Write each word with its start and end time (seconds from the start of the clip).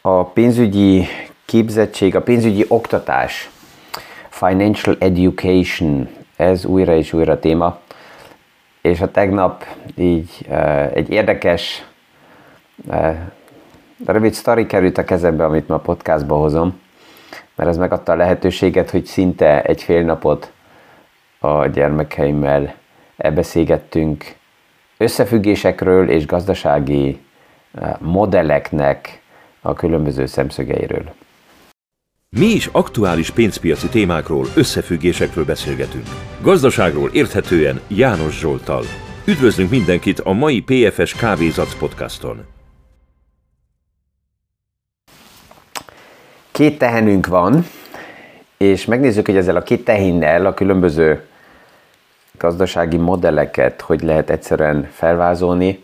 a 0.00 0.24
pénzügyi 0.24 1.06
képzettség, 1.44 2.16
a 2.16 2.22
pénzügyi 2.22 2.64
oktatás, 2.68 3.50
financial 4.28 4.96
education, 4.98 6.08
ez 6.36 6.64
újra 6.64 6.94
és 6.94 7.12
újra 7.12 7.38
téma. 7.38 7.78
És 8.80 9.00
a 9.00 9.10
tegnap 9.10 9.64
így 9.94 10.30
uh, 10.48 10.96
egy 10.96 11.10
érdekes 11.10 11.84
uh, 12.86 13.16
rövid 14.06 14.32
sztori 14.32 14.66
került 14.66 14.98
a 14.98 15.04
kezembe, 15.04 15.44
amit 15.44 15.68
ma 15.68 15.78
podcastba 15.78 16.36
hozom, 16.36 16.80
mert 17.54 17.70
ez 17.70 17.76
megadta 17.76 18.12
a 18.12 18.16
lehetőséget, 18.16 18.90
hogy 18.90 19.04
szinte 19.04 19.62
egy 19.62 19.82
fél 19.82 20.04
napot 20.04 20.52
a 21.38 21.66
gyermekeimmel 21.66 22.74
elbeszélgettünk 23.16 24.24
összefüggésekről 24.96 26.10
és 26.10 26.26
gazdasági 26.26 27.20
modelleknek 27.98 29.20
a 29.60 29.72
különböző 29.72 30.26
szemszögeiről. 30.26 31.14
Mi 32.30 32.46
is 32.46 32.66
aktuális 32.72 33.30
pénzpiaci 33.30 33.88
témákról, 33.88 34.46
összefüggésekről 34.54 35.44
beszélgetünk. 35.44 36.06
Gazdaságról 36.42 37.10
érthetően 37.12 37.80
János 37.88 38.38
Zsoltal. 38.38 38.84
Üdvözlünk 39.26 39.70
mindenkit 39.70 40.20
a 40.20 40.32
mai 40.32 40.62
PFS 40.62 41.14
Kávézac 41.14 41.78
podcaston. 41.78 42.44
Két 46.50 46.78
tehenünk 46.78 47.26
van, 47.26 47.66
és 48.56 48.84
megnézzük, 48.84 49.26
hogy 49.26 49.36
ezzel 49.36 49.56
a 49.56 49.62
két 49.62 49.84
tehénnel 49.84 50.46
a 50.46 50.54
különböző 50.54 51.26
gazdasági 52.38 52.96
modelleket 52.96 53.80
hogy 53.80 54.02
lehet 54.02 54.30
egyszerűen 54.30 54.88
felvázolni. 54.92 55.82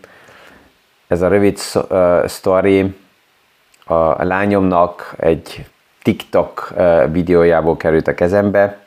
Ez 1.07 1.23
a 1.23 1.29
rövid 1.29 1.59
sztori 2.27 2.95
a 3.85 4.25
lányomnak 4.25 5.15
egy 5.19 5.67
TikTok 6.03 6.75
videójából 7.11 7.77
került 7.77 8.09
a 8.09 8.15
kezembe, 8.15 8.79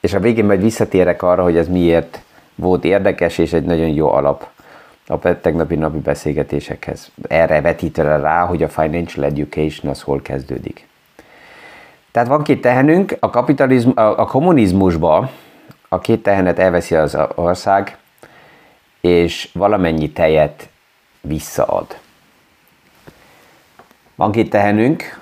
és 0.00 0.14
a 0.14 0.20
végén 0.20 0.44
majd 0.44 0.62
visszatérek 0.62 1.22
arra, 1.22 1.42
hogy 1.42 1.56
ez 1.56 1.68
miért 1.68 2.20
volt 2.54 2.84
érdekes, 2.84 3.38
és 3.38 3.52
egy 3.52 3.64
nagyon 3.64 3.88
jó 3.88 4.12
alap 4.12 4.46
a 5.06 5.18
tegnapi 5.40 5.74
napi 5.74 5.98
beszélgetésekhez. 5.98 7.10
Erre 7.28 7.60
vetítve 7.60 8.16
rá, 8.16 8.44
hogy 8.44 8.62
a 8.62 8.68
financial 8.68 9.24
education 9.24 9.90
az 9.90 10.02
hol 10.02 10.22
kezdődik. 10.22 10.86
Tehát 12.10 12.28
van 12.28 12.42
két 12.42 12.60
tehenünk, 12.60 13.16
a, 13.20 13.30
kapitalizm, 13.30 13.90
a, 13.94 14.18
a 14.18 14.24
kommunizmusba 14.24 15.30
a 15.88 15.98
két 15.98 16.22
tehenet 16.22 16.58
elveszi 16.58 16.94
az 16.94 17.18
ország, 17.34 17.96
és 19.00 19.48
valamennyi 19.52 20.10
tejet 20.10 20.68
visszaad. 21.20 21.98
Van 24.16 24.32
két 24.32 24.50
tehenünk, 24.50 25.18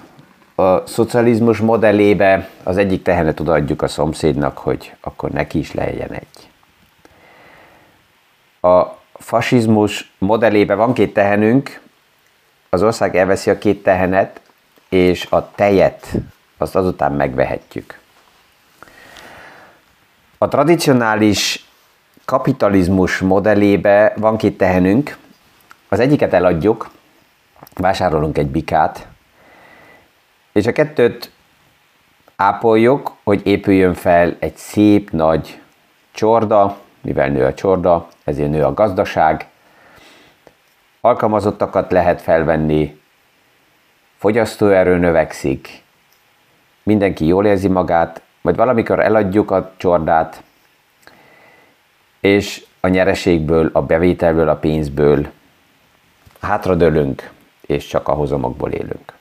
a 0.54 0.86
szocializmus 0.86 1.58
modellébe 1.58 2.48
az 2.62 2.76
egyik 2.76 3.02
tehenet 3.02 3.40
odaadjuk 3.40 3.82
a 3.82 3.88
szomszédnak, 3.88 4.58
hogy 4.58 4.94
akkor 5.00 5.30
neki 5.30 5.58
is 5.58 5.72
legyen 5.72 6.10
egy. 6.10 6.50
A 8.70 8.98
fasizmus 9.12 10.12
modellébe 10.18 10.74
van 10.74 10.94
két 10.94 11.12
tehenünk, 11.12 11.80
az 12.68 12.82
ország 12.82 13.16
elveszi 13.16 13.50
a 13.50 13.58
két 13.58 13.82
tehenet, 13.82 14.40
és 14.88 15.26
a 15.30 15.50
tejet 15.54 16.12
azt 16.56 16.76
azután 16.76 17.12
megvehetjük. 17.12 17.98
A 20.38 20.48
tradicionális 20.48 21.68
kapitalizmus 22.24 23.18
modellébe 23.18 24.12
van 24.16 24.36
két 24.36 24.56
tehenünk, 24.56 25.16
az 25.88 26.00
egyiket 26.00 26.32
eladjuk, 26.32 26.90
vásárolunk 27.76 28.38
egy 28.38 28.46
bikát, 28.46 29.06
és 30.52 30.66
a 30.66 30.72
kettőt 30.72 31.30
ápoljuk, 32.36 33.16
hogy 33.22 33.46
épüljön 33.46 33.94
fel 33.94 34.36
egy 34.38 34.56
szép 34.56 35.10
nagy 35.10 35.60
csorda, 36.12 36.78
mivel 37.00 37.28
nő 37.28 37.44
a 37.44 37.54
csorda, 37.54 38.08
ezért 38.24 38.50
nő 38.50 38.64
a 38.64 38.74
gazdaság, 38.74 39.46
alkalmazottakat 41.00 41.92
lehet 41.92 42.22
felvenni, 42.22 43.00
fogyasztóerő 44.16 44.96
növekszik, 44.96 45.82
mindenki 46.82 47.26
jól 47.26 47.46
érzi 47.46 47.68
magát, 47.68 48.22
majd 48.40 48.56
valamikor 48.56 49.00
eladjuk 49.00 49.50
a 49.50 49.72
csordát, 49.76 50.42
és 52.20 52.64
a 52.80 52.88
nyereségből, 52.88 53.70
a 53.72 53.82
bevételből, 53.82 54.48
a 54.48 54.56
pénzből 54.56 55.28
hátradőlünk, 56.40 57.30
és 57.66 57.86
csak 57.86 58.08
a 58.08 58.12
hozamokból 58.12 58.70
élünk. 58.70 59.12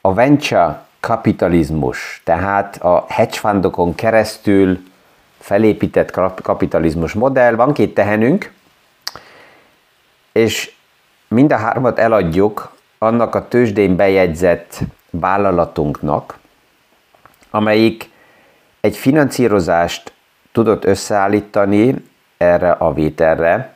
A 0.00 0.14
venture 0.14 0.84
kapitalizmus, 1.00 2.20
tehát 2.24 2.76
a 2.82 3.04
hedge 3.08 3.36
fundokon 3.36 3.94
keresztül 3.94 4.78
felépített 5.38 6.10
kapitalizmus 6.42 7.12
modell, 7.12 7.54
van 7.54 7.72
két 7.72 7.94
tehenünk, 7.94 8.52
és 10.32 10.74
mind 11.28 11.52
a 11.52 11.56
hármat 11.56 11.98
eladjuk 11.98 12.76
annak 12.98 13.34
a 13.34 13.48
tőzsdén 13.48 13.96
bejegyzett 13.96 14.78
vállalatunknak, 15.10 16.38
amelyik 17.50 18.10
egy 18.80 18.96
finanszírozást 18.96 20.12
tudott 20.52 20.84
összeállítani 20.84 21.94
erre 22.36 22.70
a 22.70 22.92
vételre, 22.92 23.71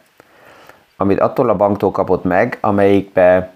amit 0.97 1.21
attól 1.21 1.49
a 1.49 1.57
banktól 1.57 1.91
kapott 1.91 2.25
meg, 2.25 2.59
amelyikbe 2.61 3.53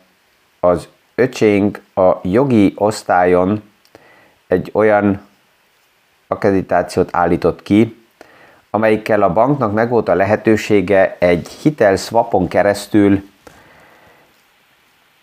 az 0.61 0.89
öcsénk 1.15 1.83
a 1.95 2.11
jogi 2.23 2.73
osztályon 2.77 3.63
egy 4.47 4.71
olyan 4.75 5.21
akkreditációt 6.27 7.09
állított 7.13 7.63
ki, 7.63 8.05
amelyikkel 8.71 9.23
a 9.23 9.33
banknak 9.33 9.73
megvolt 9.73 10.09
a 10.09 10.15
lehetősége 10.15 11.17
egy 11.19 11.49
hitel 11.49 11.97
swapon 11.97 12.49
keresztül 12.49 13.23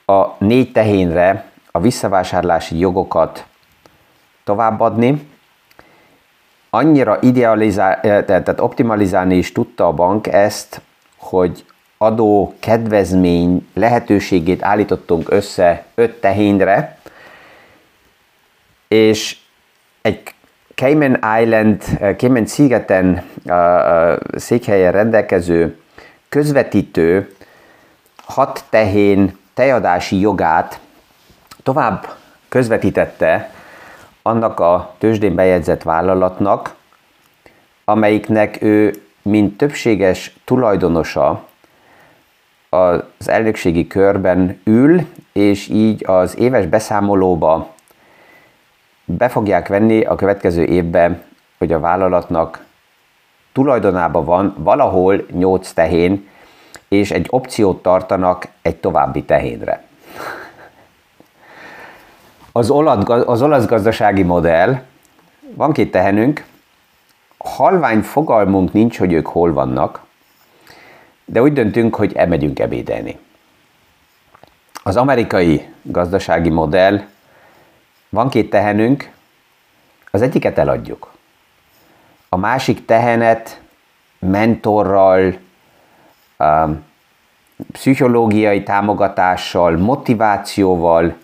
a 0.05 0.25
négy 0.37 0.71
tehénre 0.71 1.51
a 1.71 1.79
visszavásárlási 1.79 2.77
jogokat 2.77 3.45
továbbadni. 4.43 5.29
Annyira 6.69 7.17
idealizál, 7.21 7.99
tehát 8.01 8.59
optimalizálni 8.59 9.35
is 9.35 9.51
tudta 9.51 9.87
a 9.87 9.93
bank 9.93 10.27
ezt, 10.27 10.81
hogy 11.17 11.65
adó 11.97 12.53
kedvezmény 12.59 13.67
lehetőségét 13.73 14.63
állítottunk 14.63 15.31
össze 15.31 15.85
öt 15.95 16.13
tehénre, 16.19 16.97
és 18.87 19.37
egy 20.01 20.21
Cayman 20.75 21.19
Island, 21.41 21.83
Cayman 22.17 22.45
szigeten 22.45 23.23
székhelyen 24.35 24.91
rendelkező 24.91 25.79
közvetítő 26.29 27.35
hat 28.25 28.63
tehén 28.69 29.37
tejadási 29.53 30.19
jogát 30.19 30.79
tovább 31.63 32.07
közvetítette 32.49 33.51
annak 34.21 34.59
a 34.59 34.95
tőzsdén 34.97 35.35
bejegyzett 35.35 35.83
vállalatnak, 35.83 36.75
amelyiknek 37.85 38.61
ő, 38.61 39.01
mint 39.21 39.57
többséges 39.57 40.35
tulajdonosa, 40.45 41.46
az 42.69 43.29
elnökségi 43.29 43.87
körben 43.87 44.61
ül, 44.63 45.01
és 45.33 45.67
így 45.67 46.03
az 46.07 46.37
éves 46.37 46.65
beszámolóba 46.65 47.73
be 49.05 49.29
fogják 49.29 49.67
venni 49.67 50.01
a 50.03 50.15
következő 50.15 50.63
évben, 50.63 51.21
hogy 51.57 51.71
a 51.71 51.79
vállalatnak 51.79 52.65
tulajdonában 53.51 54.25
van 54.25 54.55
valahol 54.57 55.25
8 55.31 55.71
tehén, 55.71 56.27
és 56.87 57.11
egy 57.11 57.27
opciót 57.29 57.81
tartanak 57.81 58.47
egy 58.61 58.75
további 58.75 59.23
tehénre. 59.23 59.83
Az, 62.51 62.69
olasz, 62.69 63.09
az 63.25 63.41
olasz 63.41 63.65
gazdasági 63.65 64.23
modell, 64.23 64.81
van 65.55 65.71
két 65.71 65.91
tehenünk, 65.91 66.45
halvány 67.37 68.01
fogalmunk 68.01 68.73
nincs, 68.73 68.97
hogy 68.97 69.13
ők 69.13 69.27
hol 69.27 69.53
vannak, 69.53 70.05
de 71.29 71.41
úgy 71.41 71.53
döntünk, 71.53 71.95
hogy 71.95 72.13
elmegyünk 72.13 72.59
ebédelni. 72.59 73.19
Az 74.83 74.95
amerikai 74.95 75.67
gazdasági 75.81 76.49
modell, 76.49 77.01
van 78.09 78.29
két 78.29 78.49
tehenünk, 78.49 79.11
az 80.11 80.21
egyiket 80.21 80.57
eladjuk. 80.57 81.11
A 82.29 82.37
másik 82.37 82.85
tehenet 82.85 83.61
mentorral, 84.19 85.37
um, 86.39 86.83
pszichológiai 87.71 88.63
támogatással, 88.63 89.77
motivációval 89.77 91.15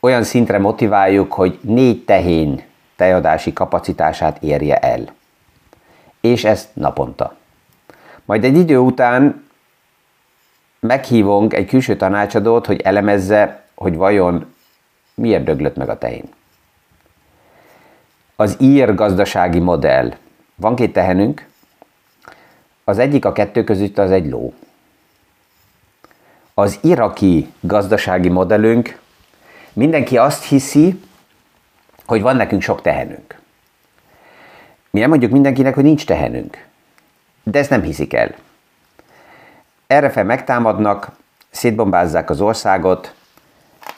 olyan 0.00 0.22
szintre 0.22 0.58
motiváljuk, 0.58 1.32
hogy 1.32 1.58
négy 1.62 2.04
tehén 2.04 2.62
tejadási 2.96 3.52
kapacitását 3.52 4.42
érje 4.42 4.78
el. 4.78 5.14
És 6.20 6.44
ezt 6.44 6.68
naponta. 6.72 7.36
Majd 8.24 8.44
egy 8.44 8.56
idő 8.56 8.78
után 8.78 9.44
meghívunk 10.80 11.54
egy 11.54 11.66
külső 11.66 11.96
tanácsadót, 11.96 12.66
hogy 12.66 12.80
elemezze, 12.80 13.64
hogy 13.74 13.96
vajon 13.96 14.54
miért 15.14 15.44
döglött 15.44 15.76
meg 15.76 15.88
a 15.88 15.98
tehén. 15.98 16.28
Az 18.36 18.56
ír 18.60 18.94
gazdasági 18.94 19.58
modell. 19.58 20.14
Van 20.54 20.74
két 20.74 20.92
tehenünk, 20.92 21.46
az 22.84 22.98
egyik 22.98 23.24
a 23.24 23.32
kettő 23.32 23.64
között 23.64 23.98
az 23.98 24.10
egy 24.10 24.30
ló. 24.30 24.54
Az 26.54 26.78
iraki 26.82 27.52
gazdasági 27.60 28.28
modellünk 28.28 29.00
mindenki 29.72 30.18
azt 30.18 30.44
hiszi, 30.44 31.00
hogy 32.06 32.22
van 32.22 32.36
nekünk 32.36 32.62
sok 32.62 32.82
tehenünk. 32.82 33.38
Mi 34.90 35.00
nem 35.00 35.08
mondjuk 35.08 35.32
mindenkinek, 35.32 35.74
hogy 35.74 35.84
nincs 35.84 36.06
tehenünk. 36.06 36.66
De 37.44 37.58
ezt 37.58 37.70
nem 37.70 37.82
hiszik 37.82 38.12
el. 38.12 38.34
Erre 39.86 40.10
fel 40.10 40.24
megtámadnak, 40.24 41.10
szétbombázzák 41.50 42.30
az 42.30 42.40
országot, 42.40 43.14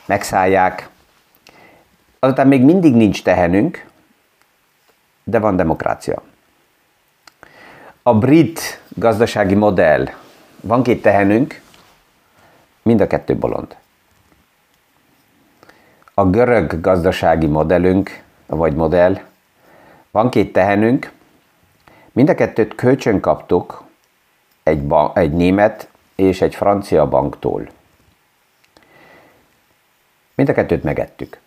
megszállják, 0.06 0.88
azután 2.19 2.48
még 2.48 2.62
mindig 2.62 2.94
nincs 2.94 3.22
tehenünk, 3.22 3.87
de 5.25 5.38
van 5.38 5.56
demokrácia. 5.56 6.22
A 8.02 8.14
brit 8.14 8.81
gazdasági 8.88 9.54
modell, 9.54 10.08
van 10.60 10.82
két 10.82 11.02
tehenünk, 11.02 11.60
mind 12.82 13.00
a 13.00 13.06
kettő 13.06 13.37
bolond. 13.37 13.76
A 16.14 16.25
görög 16.25 16.81
gazdasági 16.81 17.46
modellünk, 17.46 18.22
vagy 18.46 18.75
modell, 18.75 19.20
van 20.10 20.31
két 20.31 20.52
tehenünk, 20.52 21.12
mind 22.16 22.28
a 22.28 22.34
kettőt 22.34 22.74
kölcsön 22.74 23.20
kaptuk 23.20 23.82
egy, 24.62 24.82
ba- 24.86 25.16
egy 25.16 25.32
német 25.32 25.88
és 26.14 26.40
egy 26.40 26.54
francia 26.54 27.08
banktól. 27.08 27.68
Mind 30.34 30.48
a 30.48 30.52
kettőt 30.52 30.82
megettük. 30.82 31.38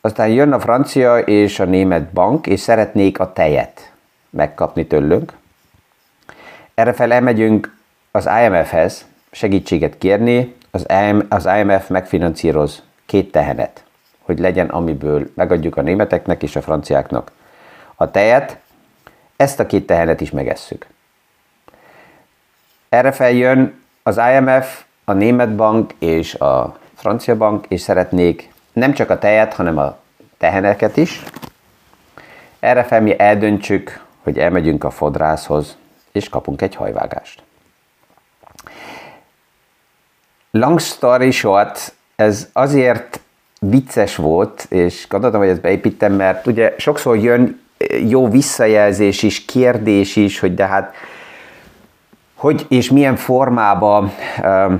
Aztán 0.00 0.28
jön 0.28 0.52
a 0.52 0.60
francia 0.60 1.18
és 1.18 1.60
a 1.60 1.64
német 1.64 2.12
bank, 2.12 2.46
és 2.46 2.60
szeretnék 2.60 3.18
a 3.18 3.32
tejet 3.32 3.92
megkapni 4.30 4.86
tőlünk. 4.86 5.32
Erre 6.74 6.92
fel 6.92 7.12
elmegyünk 7.12 7.76
az 8.10 8.28
IMF-hez 8.44 9.06
segítséget 9.30 9.98
kérni, 9.98 10.54
az, 11.28 11.48
IMF 11.58 11.88
megfinancíroz 11.88 12.82
két 13.06 13.32
tehenet, 13.32 13.84
hogy 14.18 14.38
legyen, 14.38 14.68
amiből 14.68 15.30
megadjuk 15.34 15.76
a 15.76 15.82
németeknek 15.82 16.42
és 16.42 16.56
a 16.56 16.62
franciáknak 16.62 17.32
a 17.94 18.10
tejet, 18.10 18.58
ezt 19.40 19.60
a 19.60 19.66
két 19.66 19.86
tehenet 19.86 20.20
is 20.20 20.30
megesszük. 20.30 20.86
Erre 22.88 23.12
feljön 23.12 23.82
az 24.02 24.20
IMF, 24.32 24.82
a 25.04 25.12
német 25.12 25.56
bank 25.56 25.92
és 25.98 26.34
a 26.34 26.78
francia 26.94 27.36
bank, 27.36 27.64
és 27.68 27.80
szeretnék 27.80 28.52
nem 28.72 28.92
csak 28.92 29.10
a 29.10 29.18
tejet, 29.18 29.54
hanem 29.54 29.78
a 29.78 29.98
teheneket 30.38 30.96
is. 30.96 31.22
Erre 32.58 32.84
fel 32.84 33.00
mi 33.00 33.18
eldöntsük, 33.18 34.04
hogy 34.22 34.38
elmegyünk 34.38 34.84
a 34.84 34.90
fodrászhoz, 34.90 35.76
és 36.12 36.28
kapunk 36.28 36.62
egy 36.62 36.74
hajvágást. 36.74 37.42
Long 40.50 40.80
story 40.80 41.30
short, 41.30 41.94
ez 42.16 42.48
azért 42.52 43.20
vicces 43.60 44.16
volt, 44.16 44.66
és 44.68 45.06
gondoltam, 45.08 45.40
hogy 45.40 45.48
ezt 45.48 45.60
beépítem, 45.60 46.12
mert 46.12 46.46
ugye 46.46 46.74
sokszor 46.78 47.16
jön 47.16 47.68
jó 48.08 48.28
visszajelzés 48.28 49.22
is, 49.22 49.44
kérdés 49.44 50.16
is, 50.16 50.38
hogy 50.38 50.54
de 50.54 50.66
hát 50.66 50.94
hogy 52.34 52.66
és 52.68 52.90
milyen 52.90 53.16
formában 53.16 54.12
uh, 54.42 54.72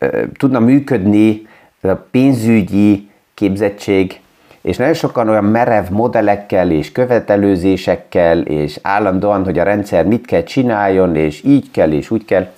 uh, 0.00 0.22
tudna 0.36 0.58
működni 0.58 1.46
a 1.80 1.92
pénzügyi 1.92 3.10
képzettség, 3.34 4.20
és 4.60 4.76
nagyon 4.76 4.94
sokan 4.94 5.28
olyan 5.28 5.44
merev 5.44 5.88
modellekkel 5.88 6.70
és 6.70 6.92
követelőzésekkel, 6.92 8.40
és 8.40 8.78
állandóan, 8.82 9.44
hogy 9.44 9.58
a 9.58 9.62
rendszer 9.62 10.04
mit 10.04 10.26
kell 10.26 10.42
csináljon, 10.42 11.16
és 11.16 11.42
így 11.44 11.70
kell, 11.70 11.92
és 11.92 12.10
úgy 12.10 12.24
kell. 12.24 12.52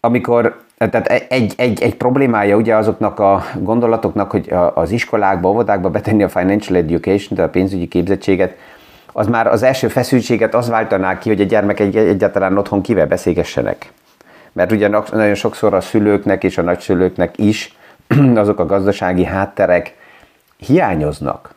Amikor 0.00 0.64
tehát 0.88 1.06
egy, 1.08 1.52
egy, 1.56 1.82
egy 1.82 1.96
problémája 1.96 2.56
ugye 2.56 2.76
azoknak 2.76 3.18
a 3.18 3.42
gondolatoknak, 3.58 4.30
hogy 4.30 4.54
az 4.74 4.90
iskolákba, 4.90 5.48
óvodákba 5.48 5.90
betenni 5.90 6.22
a 6.22 6.28
financial 6.28 6.78
education, 6.78 7.38
a 7.38 7.48
pénzügyi 7.48 7.88
képzettséget, 7.88 8.56
az 9.12 9.26
már 9.26 9.46
az 9.46 9.62
első 9.62 9.88
feszültséget 9.88 10.54
az 10.54 10.68
váltaná 10.68 11.18
ki, 11.18 11.28
hogy 11.28 11.40
a 11.40 11.44
gyermek 11.44 11.80
egy, 11.80 11.96
egyáltalán 11.96 12.58
otthon 12.58 12.80
kivel 12.80 13.06
beszélgessenek. 13.06 13.92
Mert 14.52 14.72
ugye 14.72 14.88
nagyon 14.88 15.34
sokszor 15.34 15.74
a 15.74 15.80
szülőknek 15.80 16.44
és 16.44 16.58
a 16.58 16.62
nagyszülőknek 16.62 17.38
is 17.38 17.76
azok 18.34 18.58
a 18.58 18.66
gazdasági 18.66 19.24
hátterek 19.24 19.96
hiányoznak. 20.56 21.54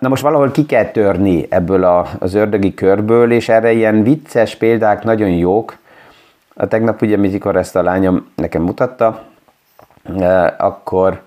Na 0.00 0.08
most 0.08 0.22
valahol 0.22 0.50
ki 0.50 0.66
kell 0.66 0.84
törni 0.84 1.46
ebből 1.50 2.06
az 2.18 2.34
ördögi 2.34 2.74
körből, 2.74 3.32
és 3.32 3.48
erre 3.48 3.72
ilyen 3.72 4.02
vicces 4.02 4.54
példák 4.54 5.04
nagyon 5.04 5.30
jók, 5.30 5.76
a 6.60 6.66
tegnap 6.66 7.02
ugye, 7.02 7.16
mikor 7.16 7.56
ezt 7.56 7.76
a 7.76 7.82
lányom 7.82 8.26
nekem 8.34 8.62
mutatta, 8.62 9.22
e, 10.18 10.54
akkor 10.58 11.22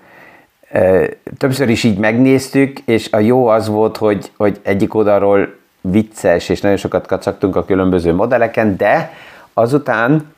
e, 0.68 1.08
többször 1.38 1.68
is 1.68 1.84
így 1.84 1.98
megnéztük, 1.98 2.78
és 2.78 3.12
a 3.12 3.18
jó 3.18 3.46
az 3.46 3.68
volt, 3.68 3.96
hogy, 3.96 4.30
hogy 4.36 4.60
egyik 4.62 4.94
oldalról 4.94 5.54
vicces, 5.80 6.48
és 6.48 6.60
nagyon 6.60 6.76
sokat 6.76 7.06
kacagtunk 7.06 7.56
a 7.56 7.64
különböző 7.64 8.14
modelleken, 8.14 8.76
de 8.76 9.12
azután 9.52 10.34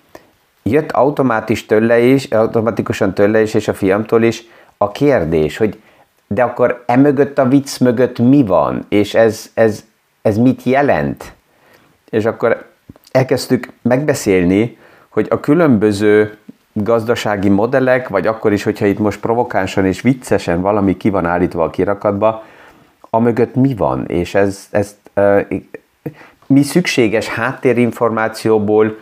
jött 0.63 0.93
automátis 0.93 1.67
tőle 1.67 2.01
is, 2.01 2.25
automatikusan 2.25 3.15
tőle 3.15 3.43
is, 3.43 3.55
és 3.55 3.69
a 3.69 3.75
fiamtól 3.75 4.23
is 4.23 4.43
a 4.77 4.91
kérdés, 4.91 5.57
hogy 5.57 5.83
de 6.27 6.43
akkor 6.43 6.85
emögött 6.87 7.39
a 7.39 7.49
vicc 7.49 7.79
mögött 7.79 8.19
mi 8.19 8.45
van, 8.45 8.87
és 8.89 9.15
ez, 9.15 9.51
ez, 9.55 9.85
ez 10.23 10.37
mit 10.37 10.63
jelent? 10.63 11.33
És 12.11 12.25
akkor 12.25 12.67
elkezdtük 13.11 13.69
megbeszélni, 13.83 14.79
hogy 15.15 15.27
a 15.31 15.41
különböző 15.41 16.37
gazdasági 16.73 17.49
modellek, 17.49 18.09
vagy 18.09 18.27
akkor 18.27 18.53
is, 18.53 18.63
hogyha 18.63 18.87
itt 18.87 18.99
most 18.99 19.21
provokánsan 19.21 19.87
és 19.87 20.01
viccesen 20.01 20.61
valami 20.61 20.97
ki 20.97 21.11
van 21.11 21.27
állítva 21.27 21.65
a 21.65 21.71
kirakatba, 21.71 22.43
amögött 23.11 23.55
mi 23.55 23.75
van, 23.75 24.07
és 24.07 24.35
ez, 24.35 24.69
ez 24.71 24.97
uh, 25.17 25.41
mi 26.47 26.63
szükséges 26.63 27.29
háttérinformációból, 27.29 28.97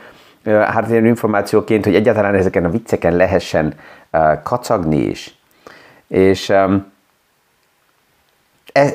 háttérinformációként, 0.45 1.85
hogy 1.85 1.95
egyáltalán 1.95 2.35
ezeken 2.35 2.65
a 2.65 2.71
vicceken 2.71 3.17
lehessen 3.17 3.75
kacagni 4.43 4.97
is. 4.97 5.37
És 6.09 6.51
e, 6.51 6.69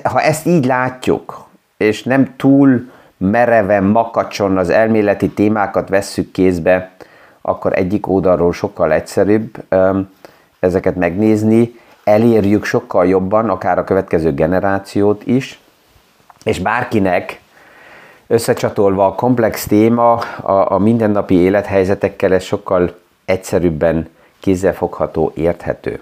ha 0.03 0.21
ezt 0.21 0.45
így 0.45 0.65
látjuk, 0.65 1.45
és 1.77 2.03
nem 2.03 2.33
túl 2.35 2.91
mereven, 3.17 3.83
makacson 3.83 4.57
az 4.57 4.69
elméleti 4.69 5.29
témákat 5.29 5.89
vesszük 5.89 6.31
kézbe, 6.31 6.96
akkor 7.47 7.73
egyik 7.77 8.07
oldalról 8.07 8.53
sokkal 8.53 8.91
egyszerűbb 8.91 9.63
ezeket 10.59 10.95
megnézni, 10.95 11.79
elérjük 12.03 12.65
sokkal 12.65 13.07
jobban, 13.07 13.49
akár 13.49 13.77
a 13.77 13.83
következő 13.83 14.33
generációt 14.33 15.25
is, 15.25 15.59
és 16.43 16.59
bárkinek 16.59 17.41
összecsatolva 18.27 19.05
a 19.05 19.15
komplex 19.15 19.65
téma 19.65 20.13
a, 20.13 20.71
a 20.71 20.77
mindennapi 20.77 21.35
élethelyzetekkel, 21.35 22.33
ez 22.33 22.43
sokkal 22.43 22.95
egyszerűbben 23.25 24.09
kézzelfogható, 24.39 25.31
érthető. 25.35 26.01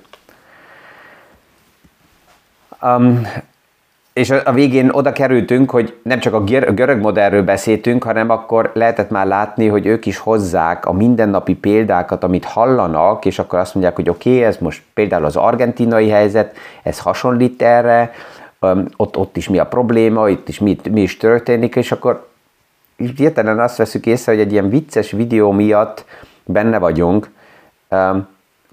És 4.15 4.29
a 4.29 4.51
végén 4.51 4.89
oda 4.89 5.11
kerültünk, 5.11 5.71
hogy 5.71 5.99
nem 6.03 6.19
csak 6.19 6.33
a 6.33 6.43
görög 6.73 6.99
modellről 6.99 7.43
beszéltünk, 7.43 8.03
hanem 8.03 8.29
akkor 8.29 8.71
lehetett 8.73 9.09
már 9.09 9.27
látni, 9.27 9.67
hogy 9.67 9.85
ők 9.85 10.05
is 10.05 10.17
hozzák 10.17 10.85
a 10.85 10.93
mindennapi 10.93 11.55
példákat, 11.55 12.23
amit 12.23 12.45
hallanak, 12.45 13.25
és 13.25 13.39
akkor 13.39 13.59
azt 13.59 13.73
mondják, 13.73 13.95
hogy 13.95 14.09
oké, 14.09 14.29
okay, 14.29 14.43
ez 14.43 14.57
most 14.57 14.83
például 14.93 15.25
az 15.25 15.35
argentinai 15.35 16.09
helyzet, 16.09 16.55
ez 16.83 16.99
hasonlít 16.99 17.61
erre, 17.61 18.11
ott, 18.97 19.17
ott 19.17 19.37
is 19.37 19.49
mi 19.49 19.57
a 19.57 19.65
probléma, 19.65 20.29
itt 20.29 20.49
is 20.49 20.59
mi, 20.59 20.77
mi 20.91 21.01
is 21.01 21.17
történik, 21.17 21.75
és 21.75 21.91
akkor 21.91 22.27
hirtelen 23.15 23.59
azt 23.59 23.77
veszük 23.77 24.05
észre, 24.05 24.31
hogy 24.31 24.41
egy 24.41 24.51
ilyen 24.51 24.69
vicces 24.69 25.11
videó 25.11 25.51
miatt 25.51 26.05
benne 26.43 26.77
vagyunk. 26.77 27.29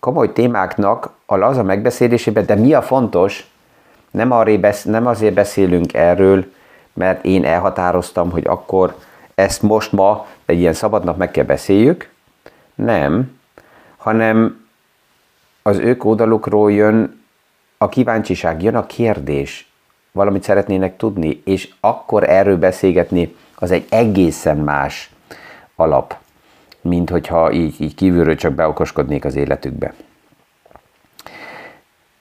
Komoly 0.00 0.32
témáknak 0.32 1.10
a 1.26 1.36
laza 1.36 1.62
megbeszélésében, 1.62 2.46
de 2.46 2.54
mi 2.54 2.72
a 2.72 2.82
fontos, 2.82 3.51
nem, 4.12 4.60
besz, 4.60 4.84
nem 4.84 5.06
azért 5.06 5.34
beszélünk 5.34 5.94
erről, 5.94 6.44
mert 6.92 7.24
én 7.24 7.44
elhatároztam, 7.44 8.30
hogy 8.30 8.46
akkor 8.46 8.96
ezt 9.34 9.62
most 9.62 9.92
ma 9.92 10.26
egy 10.44 10.58
ilyen 10.58 10.72
szabadnak 10.72 11.16
meg 11.16 11.30
kell 11.30 11.44
beszéljük. 11.44 12.10
Nem, 12.74 13.38
hanem 13.96 14.66
az 15.62 15.78
ők 15.78 16.04
oldalukról 16.04 16.72
jön 16.72 17.24
a 17.78 17.88
kíváncsiság, 17.88 18.62
jön 18.62 18.76
a 18.76 18.86
kérdés. 18.86 19.66
valamit 20.12 20.42
szeretnének 20.42 20.96
tudni, 20.96 21.42
és 21.44 21.74
akkor 21.80 22.28
erről 22.28 22.56
beszélgetni, 22.56 23.36
az 23.54 23.70
egy 23.70 23.86
egészen 23.88 24.56
más 24.56 25.10
alap, 25.76 26.16
mint 26.80 27.10
hogyha 27.10 27.52
így, 27.52 27.80
így 27.80 27.94
kívülről 27.94 28.34
csak 28.34 28.52
beokoskodnék 28.52 29.24
az 29.24 29.34
életükbe. 29.34 29.94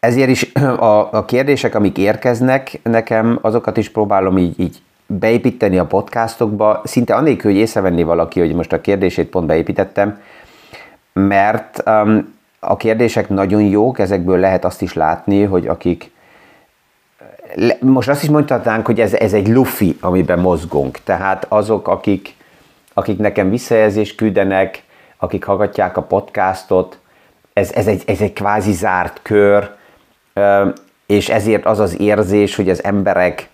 Ezért 0.02 0.30
is 0.30 0.52
a, 0.92 1.14
a 1.14 1.26
kérdések, 1.26 1.76
amik 1.76 1.98
érkeznek 1.98 2.80
nekem, 2.84 3.40
azokat 3.42 3.78
is 3.78 3.90
próbálom 3.90 4.38
így, 4.38 4.60
így 4.60 4.82
beépíteni 5.06 5.78
a 5.78 5.86
podcastokba, 5.86 6.82
szinte 6.84 7.16
anélkül, 7.16 7.52
hogy 7.52 7.60
észrevenni 7.60 8.04
valaki, 8.04 8.40
hogy 8.40 8.54
most 8.54 8.74
a 8.74 8.82
kérdését 8.82 9.30
pont 9.30 9.46
beépítettem, 9.46 10.22
mert 11.14 11.84
um, 11.86 12.34
a 12.60 12.78
kérdések 12.78 13.30
nagyon 13.30 13.62
jók, 13.62 14.00
ezekből 14.00 14.40
lehet 14.40 14.66
azt 14.66 14.82
is 14.82 14.94
látni, 14.94 15.44
hogy 15.44 15.68
akik 15.68 16.12
most 17.80 18.10
azt 18.10 18.24
is 18.24 18.30
mondhatnánk, 18.30 18.86
hogy 18.86 19.00
ez, 19.00 19.14
ez 19.14 19.34
egy 19.34 19.48
lufi, 19.48 19.98
amiben 20.00 20.40
mozgunk. 20.40 20.98
Tehát 21.04 21.46
azok, 21.50 21.88
akik, 21.88 22.36
akik 22.94 23.18
nekem 23.18 23.50
visszajelzést 23.50 24.16
küldenek, 24.16 24.84
akik 25.18 25.44
hallgatják 25.44 25.98
a 25.98 26.02
podcastot, 26.02 27.00
ez, 27.54 27.72
ez, 27.72 27.88
egy, 27.88 28.04
ez 28.06 28.22
egy 28.22 28.34
kvázi 28.34 28.74
zárt 28.74 29.20
kör, 29.22 29.80
és 31.06 31.30
ezért 31.30 31.66
az 31.66 31.80
az 31.80 32.00
érzés, 32.00 32.56
hogy 32.56 32.70
az 32.70 32.84
emberek 32.84 33.50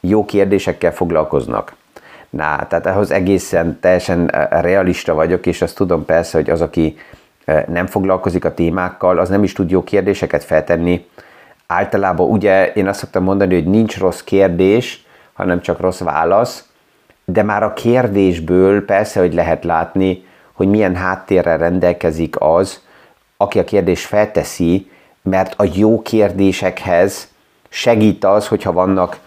jó 0.00 0.24
kérdésekkel 0.24 0.92
foglalkoznak. 0.92 1.74
Na, 2.30 2.66
tehát 2.68 2.86
ahhoz 2.86 3.10
egészen 3.10 3.80
teljesen 3.80 4.26
realista 4.50 5.14
vagyok, 5.14 5.46
és 5.46 5.62
azt 5.62 5.76
tudom 5.76 6.04
persze, 6.04 6.38
hogy 6.38 6.50
az, 6.50 6.60
aki 6.60 6.96
nem 7.66 7.86
foglalkozik 7.86 8.44
a 8.44 8.54
témákkal, 8.54 9.18
az 9.18 9.28
nem 9.28 9.42
is 9.42 9.52
tud 9.52 9.70
jó 9.70 9.84
kérdéseket 9.84 10.44
feltenni. 10.44 11.06
Általában 11.66 12.30
ugye 12.30 12.72
én 12.72 12.88
azt 12.88 12.98
szoktam 12.98 13.22
mondani, 13.22 13.54
hogy 13.54 13.66
nincs 13.66 13.98
rossz 13.98 14.20
kérdés, 14.20 15.06
hanem 15.32 15.60
csak 15.60 15.80
rossz 15.80 16.00
válasz, 16.00 16.68
de 17.24 17.42
már 17.42 17.62
a 17.62 17.72
kérdésből 17.72 18.84
persze, 18.84 19.20
hogy 19.20 19.34
lehet 19.34 19.64
látni, 19.64 20.24
hogy 20.52 20.68
milyen 20.68 20.96
háttérrel 20.96 21.58
rendelkezik 21.58 22.36
az, 22.38 22.82
aki 23.36 23.58
a 23.58 23.64
kérdést 23.64 24.06
felteszi, 24.06 24.90
mert 25.22 25.54
a 25.56 25.64
jó 25.74 26.02
kérdésekhez 26.02 27.28
segít 27.68 28.24
az, 28.24 28.48
hogyha 28.48 28.72
vannak 28.72 29.20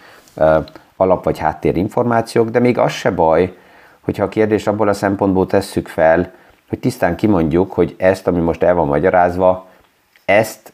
alap- 0.96 1.24
vagy 1.24 1.38
háttérinformációk, 1.38 2.48
de 2.48 2.58
még 2.58 2.78
az 2.78 2.92
se 2.92 3.10
baj, 3.10 3.56
hogyha 4.00 4.24
a 4.24 4.28
kérdést 4.28 4.68
abból 4.68 4.88
a 4.88 4.92
szempontból 4.92 5.46
tesszük 5.46 5.88
fel, 5.88 6.32
hogy 6.68 6.78
tisztán 6.78 7.16
kimondjuk, 7.16 7.72
hogy 7.72 7.94
ezt, 7.98 8.26
ami 8.26 8.40
most 8.40 8.62
el 8.62 8.74
van 8.74 8.86
magyarázva, 8.86 9.66
ezt 10.24 10.72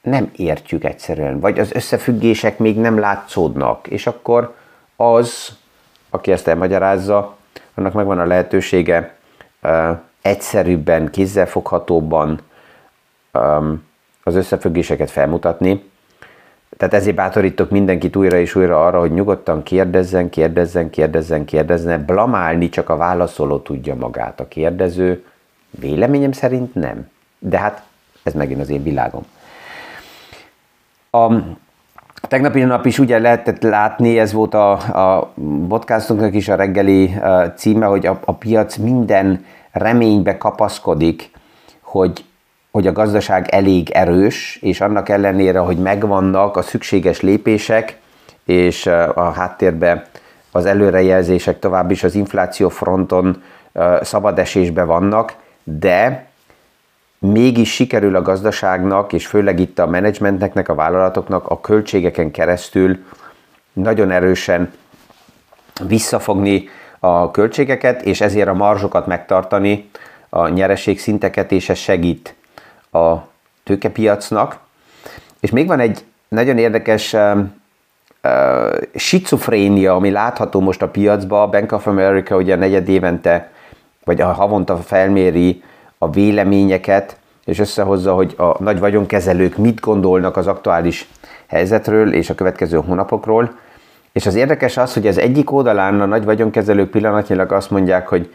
nem 0.00 0.30
értjük 0.36 0.84
egyszerűen, 0.84 1.40
vagy 1.40 1.58
az 1.58 1.72
összefüggések 1.72 2.58
még 2.58 2.78
nem 2.78 2.98
látszódnak, 2.98 3.86
és 3.86 4.06
akkor 4.06 4.54
az, 4.96 5.56
aki 6.10 6.32
ezt 6.32 6.48
elmagyarázza, 6.48 7.36
annak 7.74 7.92
megvan 7.92 8.18
a 8.18 8.24
lehetősége 8.24 9.16
uh, 9.62 9.98
egyszerűbben, 10.22 11.10
kézzelfoghatóbban 11.10 12.40
um, 13.32 13.90
az 14.22 14.34
összefüggéseket 14.34 15.10
felmutatni. 15.10 15.90
Tehát 16.76 16.94
ezért 16.94 17.16
bátorítok 17.16 17.70
mindenkit 17.70 18.16
újra 18.16 18.36
és 18.36 18.54
újra 18.54 18.86
arra, 18.86 19.00
hogy 19.00 19.12
nyugodtan 19.12 19.62
kérdezzen, 19.62 20.30
kérdezzen, 20.30 20.90
kérdezzen, 20.90 21.44
kérdezzen, 21.44 22.04
blamálni 22.04 22.68
csak 22.68 22.88
a 22.88 22.96
válaszoló 22.96 23.58
tudja 23.58 23.94
magát. 23.94 24.40
A 24.40 24.48
kérdező 24.48 25.24
véleményem 25.70 26.32
szerint 26.32 26.74
nem. 26.74 27.08
De 27.38 27.58
hát 27.58 27.82
ez 28.22 28.32
megint 28.34 28.60
az 28.60 28.68
én 28.68 28.82
világom. 28.82 29.22
A 31.10 32.28
tegnapi 32.28 32.62
nap 32.62 32.86
is 32.86 32.98
ugye 32.98 33.18
lehetett 33.18 33.62
látni, 33.62 34.18
ez 34.18 34.32
volt 34.32 34.54
a, 34.54 34.72
a 35.16 35.32
podcastunknak 35.68 36.34
is 36.34 36.48
a 36.48 36.54
reggeli 36.54 37.14
címe, 37.56 37.86
hogy 37.86 38.06
a, 38.06 38.20
a 38.24 38.34
piac 38.34 38.76
minden 38.76 39.44
reménybe 39.72 40.38
kapaszkodik, 40.38 41.30
hogy 41.80 42.24
hogy 42.72 42.86
a 42.86 42.92
gazdaság 42.92 43.48
elég 43.48 43.90
erős, 43.90 44.58
és 44.60 44.80
annak 44.80 45.08
ellenére, 45.08 45.58
hogy 45.58 45.76
megvannak 45.76 46.56
a 46.56 46.62
szükséges 46.62 47.20
lépések, 47.20 47.98
és 48.44 48.86
a 49.14 49.30
háttérbe 49.30 50.06
az 50.50 50.66
előrejelzések 50.66 51.58
tovább 51.58 51.90
is 51.90 52.04
az 52.04 52.14
infláció 52.14 52.68
fronton 52.68 53.42
szabad 54.02 54.38
esésbe 54.38 54.84
vannak, 54.84 55.34
de 55.64 56.26
mégis 57.18 57.74
sikerül 57.74 58.16
a 58.16 58.22
gazdaságnak, 58.22 59.12
és 59.12 59.26
főleg 59.26 59.60
itt 59.60 59.78
a 59.78 59.86
menedzsmentnek, 59.86 60.68
a 60.68 60.74
vállalatoknak 60.74 61.48
a 61.48 61.60
költségeken 61.60 62.30
keresztül 62.30 63.04
nagyon 63.72 64.10
erősen 64.10 64.72
visszafogni 65.86 66.68
a 66.98 67.30
költségeket, 67.30 68.02
és 68.02 68.20
ezért 68.20 68.48
a 68.48 68.54
marzsokat 68.54 69.06
megtartani, 69.06 69.90
a 70.28 70.48
nyereségszinteket, 70.48 71.52
és 71.52 71.68
ez 71.68 71.78
segít 71.78 72.34
a 72.92 73.14
tőkepiacnak. 73.62 74.58
És 75.40 75.50
még 75.50 75.66
van 75.66 75.80
egy 75.80 76.04
nagyon 76.28 76.58
érdekes 76.58 77.12
uh, 77.12 77.38
schizofrénia, 78.94 79.94
ami 79.94 80.10
látható 80.10 80.60
most 80.60 80.82
a 80.82 80.88
piacban. 80.88 81.42
A 81.42 81.48
Bank 81.48 81.72
of 81.72 81.86
America 81.86 82.36
ugye 82.36 82.56
negyed 82.56 82.88
évente, 82.88 83.50
vagy 84.04 84.20
a 84.20 84.32
havonta 84.32 84.76
felméri 84.76 85.62
a 85.98 86.10
véleményeket, 86.10 87.16
és 87.44 87.58
összehozza, 87.58 88.14
hogy 88.14 88.34
a 88.38 88.62
nagy 88.62 88.78
vagyonkezelők 88.78 89.56
mit 89.56 89.80
gondolnak 89.80 90.36
az 90.36 90.46
aktuális 90.46 91.08
helyzetről 91.46 92.14
és 92.14 92.30
a 92.30 92.34
következő 92.34 92.80
hónapokról. 92.86 93.58
És 94.12 94.26
az 94.26 94.34
érdekes 94.34 94.76
az, 94.76 94.94
hogy 94.94 95.06
az 95.06 95.18
egyik 95.18 95.52
oldalán 95.52 96.00
a 96.00 96.06
nagy 96.06 96.24
vagyonkezelők 96.24 96.90
pillanatnyilag 96.90 97.52
azt 97.52 97.70
mondják, 97.70 98.08
hogy 98.08 98.34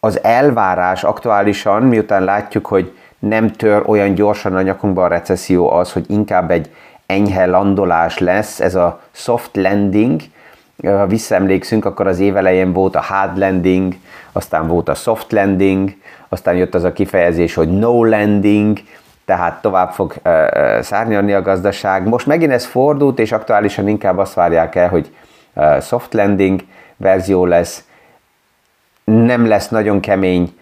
az 0.00 0.22
elvárás 0.22 1.04
aktuálisan, 1.04 1.82
miután 1.82 2.24
látjuk, 2.24 2.66
hogy 2.66 2.92
nem 3.18 3.50
tör 3.50 3.82
olyan 3.86 4.14
gyorsan 4.14 4.56
a 4.56 4.62
nyakunkba 4.62 5.04
a 5.04 5.08
recesszió 5.08 5.70
az, 5.70 5.92
hogy 5.92 6.04
inkább 6.08 6.50
egy 6.50 6.70
enyhe 7.06 7.46
landolás 7.46 8.18
lesz, 8.18 8.60
ez 8.60 8.74
a 8.74 9.00
soft 9.10 9.56
landing, 9.56 10.20
ha 10.82 11.06
visszaemlékszünk, 11.06 11.84
akkor 11.84 12.06
az 12.06 12.18
évelején 12.18 12.72
volt 12.72 12.96
a 12.96 13.00
hard 13.00 13.38
landing, 13.38 13.94
aztán 14.32 14.66
volt 14.66 14.88
a 14.88 14.94
soft 14.94 15.32
landing, 15.32 15.94
aztán 16.28 16.54
jött 16.54 16.74
az 16.74 16.84
a 16.84 16.92
kifejezés, 16.92 17.54
hogy 17.54 17.78
no 17.78 18.04
landing, 18.04 18.78
tehát 19.24 19.62
tovább 19.62 19.90
fog 19.90 20.14
szárnyalni 20.80 21.32
a 21.32 21.42
gazdaság. 21.42 22.08
Most 22.08 22.26
megint 22.26 22.52
ez 22.52 22.64
fordult, 22.64 23.18
és 23.18 23.32
aktuálisan 23.32 23.88
inkább 23.88 24.18
azt 24.18 24.34
várják 24.34 24.74
el, 24.74 24.88
hogy 24.88 25.14
soft 25.80 26.14
landing 26.14 26.60
verzió 26.96 27.44
lesz, 27.44 27.84
nem 29.04 29.46
lesz 29.46 29.68
nagyon 29.68 30.00
kemény 30.00 30.57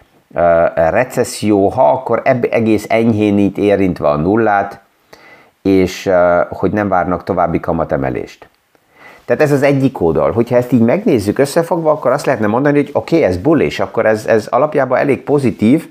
recesszió, 0.75 1.68
ha 1.68 1.90
akkor 1.90 2.23
ebb 2.25 2.47
egész 2.50 2.87
enyhén 2.88 3.38
itt 3.38 3.59
érintve 3.59 4.09
a 4.09 4.16
nullát, 4.16 4.80
és 5.62 6.11
hogy 6.50 6.71
nem 6.71 6.88
várnak 6.88 7.25
további 7.25 7.61
kamatemelést. 7.61 8.49
Tehát 9.25 9.42
ez 9.42 9.52
az 9.52 9.62
egyik 9.62 10.00
oldal. 10.00 10.33
Hogyha 10.33 10.56
ezt 10.56 10.73
így 10.73 10.80
megnézzük 10.80 11.38
összefogva, 11.38 11.90
akkor 11.90 12.11
azt 12.11 12.26
lehetne 12.26 12.47
mondani, 12.47 12.76
hogy 12.76 12.90
oké, 12.92 13.16
okay, 13.16 13.28
ez 13.28 13.37
bullish, 13.37 13.80
akkor 13.80 14.06
ez, 14.06 14.26
ez 14.26 14.47
alapjában 14.47 14.99
elég 14.99 15.23
pozitív, 15.23 15.88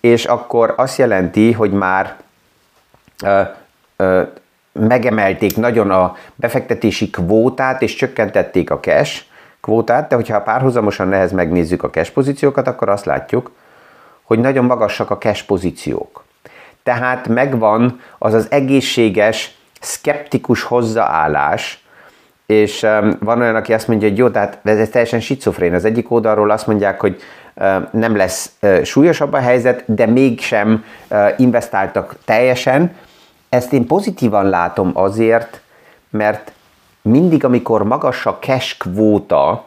és 0.00 0.24
akkor 0.24 0.74
azt 0.76 0.98
jelenti, 0.98 1.52
hogy 1.52 1.72
már 1.72 2.16
ö, 3.24 3.40
ö, 3.96 4.22
megemelték 4.72 5.56
nagyon 5.56 5.90
a 5.90 6.16
befektetési 6.34 7.10
kvótát, 7.10 7.82
és 7.82 7.94
csökkentették 7.94 8.70
a 8.70 8.80
cash 8.80 9.22
kvótát, 9.60 10.08
de 10.08 10.14
hogyha 10.14 10.40
párhuzamosan 10.40 11.08
nehez 11.08 11.32
megnézzük 11.32 11.82
a 11.82 11.90
cash 11.90 12.12
pozíciókat, 12.12 12.66
akkor 12.66 12.88
azt 12.88 13.04
látjuk, 13.04 13.50
hogy 14.28 14.38
nagyon 14.38 14.64
magasak 14.64 15.10
a 15.10 15.18
cash 15.18 15.44
pozíciók. 15.46 16.24
Tehát 16.82 17.28
megvan 17.28 18.00
az 18.18 18.34
az 18.34 18.46
egészséges, 18.50 19.56
skeptikus 19.80 20.62
hozzáállás, 20.62 21.84
és 22.46 22.86
van 23.20 23.40
olyan, 23.40 23.56
aki 23.56 23.72
azt 23.72 23.88
mondja, 23.88 24.08
hogy 24.08 24.18
jó, 24.18 24.28
tehát 24.28 24.58
ez 24.62 24.88
teljesen 24.88 25.20
schizofrén. 25.20 25.74
Az 25.74 25.84
egyik 25.84 26.10
oldalról 26.10 26.50
azt 26.50 26.66
mondják, 26.66 27.00
hogy 27.00 27.20
nem 27.90 28.16
lesz 28.16 28.52
súlyosabb 28.84 29.32
a 29.32 29.38
helyzet, 29.38 29.94
de 29.94 30.06
mégsem 30.06 30.84
investáltak 31.36 32.16
teljesen. 32.24 32.96
Ezt 33.48 33.72
én 33.72 33.86
pozitívan 33.86 34.48
látom 34.48 34.90
azért, 34.94 35.60
mert 36.10 36.52
mindig, 37.02 37.44
amikor 37.44 37.82
magas 37.82 38.26
a 38.26 38.38
cash 38.40 38.78
kvóta 38.78 39.64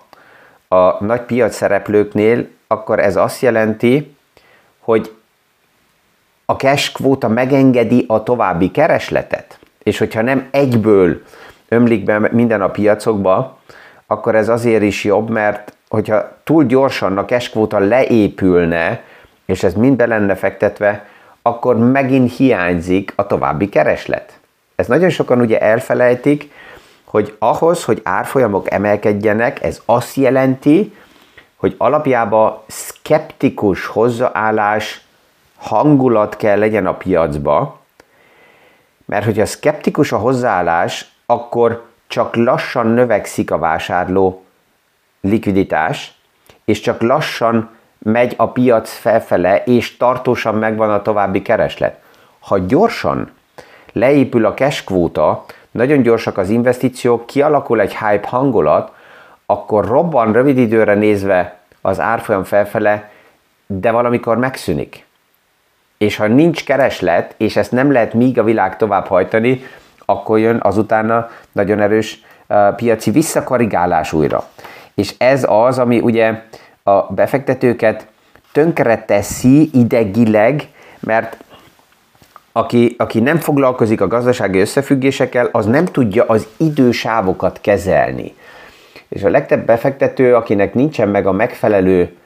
a 0.67 1.03
nagy 1.03 1.21
piac 1.21 1.55
szereplőknél, 1.55 2.47
akkor 2.67 2.99
ez 2.99 3.15
azt 3.15 3.41
jelenti, 3.41 4.15
hogy 4.91 5.15
a 6.45 6.53
cash 6.53 6.93
kvóta 6.93 7.27
megengedi 7.27 8.05
a 8.07 8.23
további 8.23 8.71
keresletet, 8.71 9.59
és 9.83 9.97
hogyha 9.97 10.21
nem 10.21 10.47
egyből 10.51 11.21
ömlik 11.67 12.03
be 12.03 12.29
minden 12.31 12.61
a 12.61 12.69
piacokba, 12.69 13.59
akkor 14.07 14.35
ez 14.35 14.49
azért 14.49 14.83
is 14.83 15.03
jobb, 15.03 15.29
mert 15.29 15.73
hogyha 15.89 16.37
túl 16.43 16.65
gyorsan 16.65 17.17
a 17.17 17.25
cash 17.25 17.51
kvóta 17.51 17.79
leépülne, 17.79 19.03
és 19.45 19.63
ez 19.63 19.73
mind 19.73 19.95
be 19.95 20.05
lenne 20.05 20.35
fektetve, 20.35 21.05
akkor 21.41 21.77
megint 21.77 22.35
hiányzik 22.35 23.13
a 23.15 23.27
további 23.27 23.69
kereslet. 23.69 24.39
Ez 24.75 24.87
nagyon 24.87 25.09
sokan 25.09 25.41
ugye 25.41 25.59
elfelejtik, 25.59 26.51
hogy 27.03 27.35
ahhoz, 27.39 27.83
hogy 27.83 28.01
árfolyamok 28.03 28.71
emelkedjenek, 28.71 29.63
ez 29.63 29.81
azt 29.85 30.15
jelenti, 30.15 30.93
hogy 31.61 31.75
alapjában 31.77 32.57
szkeptikus 32.67 33.85
hozzáállás 33.85 35.01
hangulat 35.57 36.37
kell 36.37 36.59
legyen 36.59 36.85
a 36.85 36.93
piacba, 36.93 37.79
mert 39.05 39.25
hogyha 39.25 39.45
szkeptikus 39.45 40.11
a 40.11 40.17
hozzáállás, 40.17 41.11
akkor 41.25 41.85
csak 42.07 42.35
lassan 42.35 42.87
növekszik 42.87 43.51
a 43.51 43.57
vásárló 43.57 44.43
likviditás, 45.19 46.13
és 46.65 46.79
csak 46.79 47.01
lassan 47.01 47.69
megy 47.97 48.33
a 48.37 48.47
piac 48.47 48.89
felfele, 48.91 49.63
és 49.63 49.97
tartósan 49.97 50.55
megvan 50.55 50.91
a 50.91 51.01
további 51.01 51.41
kereslet. 51.41 52.01
Ha 52.39 52.57
gyorsan 52.57 53.31
leépül 53.91 54.45
a 54.45 54.53
cash 54.53 54.83
quota, 54.83 55.45
nagyon 55.71 56.01
gyorsak 56.01 56.37
az 56.37 56.49
investíciók, 56.49 57.25
kialakul 57.25 57.79
egy 57.79 57.97
hype 57.97 58.27
hangulat, 58.27 58.99
akkor 59.51 59.85
robban 59.85 60.31
rövid 60.31 60.57
időre 60.57 60.93
nézve 60.93 61.57
az 61.81 61.99
árfolyam 61.99 62.43
felfele, 62.43 63.09
de 63.65 63.91
valamikor 63.91 64.37
megszűnik. 64.37 65.05
És 65.97 66.15
ha 66.15 66.27
nincs 66.27 66.65
kereslet, 66.65 67.33
és 67.37 67.55
ezt 67.55 67.71
nem 67.71 67.91
lehet 67.91 68.13
míg 68.13 68.39
a 68.39 68.43
világ 68.43 68.77
tovább 68.77 69.05
hajtani, 69.05 69.63
akkor 70.05 70.39
jön 70.39 70.59
azutána 70.61 71.29
nagyon 71.51 71.79
erős 71.79 72.23
piaci 72.75 73.11
visszakarigálás 73.11 74.13
újra. 74.13 74.43
És 74.93 75.13
ez 75.17 75.45
az, 75.47 75.79
ami 75.79 75.99
ugye 75.99 76.41
a 76.83 77.13
befektetőket 77.13 78.07
tönkre 78.51 79.05
teszi 79.05 79.69
idegileg, 79.73 80.67
mert 80.99 81.37
aki, 82.51 82.95
aki 82.97 83.19
nem 83.19 83.37
foglalkozik 83.37 84.01
a 84.01 84.07
gazdasági 84.07 84.59
összefüggésekkel, 84.59 85.49
az 85.51 85.65
nem 85.65 85.85
tudja 85.85 86.23
az 86.27 86.47
idősávokat 86.57 87.61
kezelni. 87.61 88.33
És 89.11 89.23
a 89.23 89.29
legtöbb 89.29 89.65
befektető, 89.65 90.35
akinek 90.35 90.73
nincsen 90.73 91.09
meg 91.09 91.27
a 91.27 91.31
megfelelő 91.31 92.17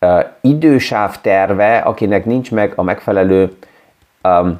uh, 0.00 0.24
idősáv 0.40 1.20
terve, 1.20 1.78
akinek 1.78 2.24
nincs 2.24 2.50
meg 2.50 2.72
a 2.76 2.82
megfelelő 2.82 3.56
um, 4.22 4.58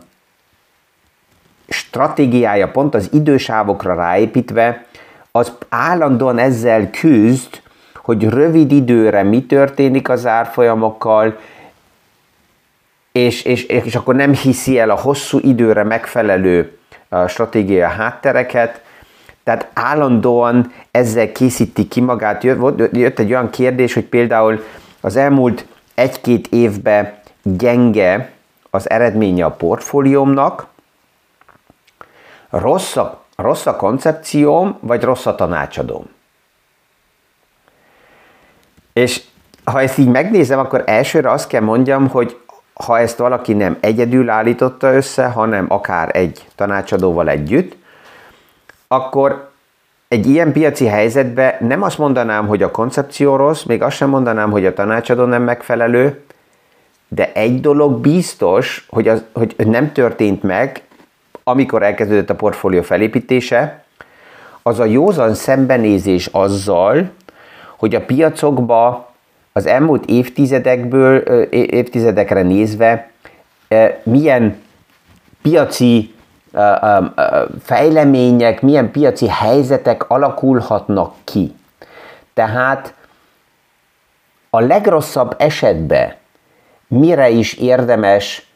stratégiája 1.69 2.69
pont 2.69 2.95
az 2.95 3.09
idősávokra 3.13 3.95
ráépítve, 3.95 4.85
az 5.31 5.53
állandóan 5.69 6.39
ezzel 6.39 6.91
küzd, 6.91 7.63
hogy 7.95 8.29
rövid 8.29 8.73
időre 8.73 9.23
mi 9.23 9.47
történik 9.47 10.09
az 10.09 10.27
árfolyamokkal, 10.27 11.39
és, 13.13 13.43
és, 13.43 13.65
és 13.65 13.95
akkor 13.95 14.15
nem 14.15 14.35
hiszi 14.35 14.79
el 14.79 14.91
a 14.91 15.01
hosszú 15.01 15.39
időre 15.43 15.83
megfelelő 15.83 16.79
stratégia 17.29 17.89
háttereket, 17.89 18.83
tehát 19.45 19.71
állandóan 19.73 20.73
ezzel 20.91 21.33
készíti 21.33 21.89
ki 21.89 22.01
magát. 22.01 22.43
Jött, 22.43 23.19
egy 23.19 23.31
olyan 23.31 23.51
kérdés, 23.51 23.95
hogy 23.95 24.05
például 24.05 24.65
az 25.01 25.17
elmúlt 25.17 25.67
egy-két 25.95 26.47
évben 26.47 27.15
gyenge 27.43 28.33
az 28.71 28.91
eredménye 28.91 29.45
a 29.45 29.51
portfóliómnak, 29.51 30.67
rossz 32.51 32.97
a, 32.97 33.23
rossz 33.37 33.67
a 33.67 33.77
koncepcióm, 33.77 34.79
vagy 34.81 35.03
rossz 35.03 35.27
a 35.27 35.35
tanácsadóm. 35.35 36.05
És 38.93 39.23
ha 39.65 39.81
ezt 39.81 39.99
így 39.99 40.09
megnézem, 40.09 40.59
akkor 40.59 40.83
elsőre 40.87 41.31
azt 41.31 41.49
kell 41.49 41.61
mondjam, 41.61 42.09
hogy 42.09 42.41
ha 42.75 42.99
ezt 42.99 43.19
valaki 43.19 43.53
nem 43.53 43.77
egyedül 43.81 44.31
állította 44.31 44.93
össze, 44.93 45.27
hanem 45.27 45.67
akár 45.69 46.17
egy 46.17 46.49
tanácsadóval 46.55 47.29
együtt, 47.29 47.77
akkor 48.95 49.51
egy 50.09 50.27
ilyen 50.27 50.53
piaci 50.53 50.87
helyzetben 50.87 51.55
nem 51.61 51.83
azt 51.83 51.99
mondanám, 51.99 52.47
hogy 52.47 52.63
a 52.63 52.71
koncepció 52.71 53.37
rossz, 53.37 53.63
még 53.63 53.83
azt 53.83 53.97
sem 53.97 54.09
mondanám, 54.09 54.51
hogy 54.51 54.67
a 54.67 54.73
tanácsadó 54.73 55.25
nem 55.25 55.43
megfelelő, 55.43 56.23
de 57.09 57.33
egy 57.33 57.61
dolog 57.61 58.01
biztos, 58.01 58.87
hogy, 58.91 59.09
az, 59.09 59.23
hogy 59.33 59.55
nem 59.57 59.93
történt 59.93 60.43
meg, 60.43 60.83
amikor 61.45 61.83
elkezdődött 61.83 62.31
a 62.31 62.35
portfólió 62.35 62.83
felépítése, 62.83 63.85
az 64.63 64.81
a 64.81 64.85
józan 64.85 65.35
szembenézés 65.35 66.27
azzal, 66.27 67.11
hogy 67.77 67.95
a 67.95 68.05
piacokba 68.05 69.13
az 69.53 69.67
elmúlt 69.67 70.05
évtizedekből, 70.07 71.17
évtizedekre 71.51 72.43
nézve 72.43 73.11
milyen 74.03 74.63
piaci 75.43 76.15
fejlemények, 77.63 78.63
milyen 78.63 78.91
piaci 78.91 79.29
helyzetek 79.29 80.11
alakulhatnak 80.11 81.15
ki. 81.25 81.55
Tehát 82.35 82.95
a 84.51 84.61
legrosszabb 84.61 85.35
esetben 85.39 86.15
mire 86.87 87.29
is 87.29 87.55
érdemes 87.55 88.49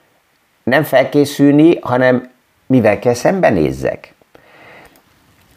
nem 0.62 0.82
felkészülni, 0.82 1.78
hanem 1.80 2.30
mivel 2.66 2.98
kell 2.98 3.14
szembenézzek. 3.14 4.14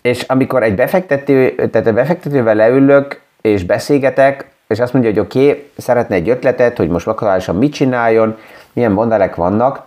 És 0.02 0.22
amikor 0.22 0.64
egy 0.64 0.76
befektető, 0.76 1.56
tehát 1.56 1.88
a 1.88 1.94
befektetővel 1.94 2.56
leülök, 2.56 3.22
és 3.42 3.64
beszélgetek, 3.64 4.50
és 4.68 4.80
azt 4.80 4.94
mondja, 4.94 5.12
hogy 5.12 5.20
oké, 5.20 5.50
okay, 5.50 5.70
szeretne 5.78 6.16
egy 6.16 6.30
ötletet, 6.30 6.78
hogy 6.78 6.90
most 6.90 7.08
aktuálisan 7.08 7.56
mit 7.56 7.74
csináljon, 7.74 8.38
milyen 8.74 8.92
modellek 8.92 9.36
vannak, 9.36 9.84